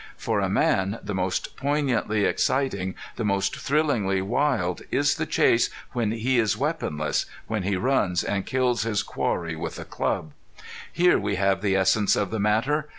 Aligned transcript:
For 0.17 0.39
a 0.39 0.49
man 0.49 0.97
the 1.03 1.13
most 1.13 1.55
poignantly 1.55 2.25
exciting, 2.25 2.95
the 3.17 3.23
most 3.23 3.55
thrillingly 3.57 4.19
wild 4.19 4.81
is 4.89 5.13
the 5.13 5.27
chase 5.27 5.69
when 5.91 6.09
he 6.11 6.39
is 6.39 6.57
weaponless, 6.57 7.27
when 7.45 7.61
he 7.61 7.75
runs 7.75 8.23
and 8.23 8.43
kills 8.43 8.81
his 8.81 9.03
quarry 9.03 9.55
with 9.55 9.77
a 9.77 9.85
club. 9.85 10.31
Here 10.91 11.19
we 11.19 11.35
have 11.35 11.61
the 11.61 11.75
essence 11.75 12.15
of 12.15 12.31
the 12.31 12.39
matter. 12.39 12.89